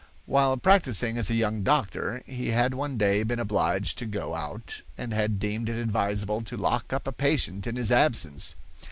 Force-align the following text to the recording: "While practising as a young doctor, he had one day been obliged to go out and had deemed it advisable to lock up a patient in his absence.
"While 0.25 0.57
practising 0.57 1.15
as 1.19 1.29
a 1.29 1.35
young 1.35 1.61
doctor, 1.61 2.23
he 2.25 2.47
had 2.49 2.73
one 2.73 2.97
day 2.97 3.21
been 3.21 3.37
obliged 3.37 3.99
to 3.99 4.07
go 4.07 4.33
out 4.33 4.81
and 4.97 5.13
had 5.13 5.37
deemed 5.37 5.69
it 5.69 5.79
advisable 5.79 6.41
to 6.41 6.57
lock 6.57 6.91
up 6.91 7.05
a 7.07 7.11
patient 7.11 7.67
in 7.67 7.75
his 7.75 7.91
absence. 7.91 8.55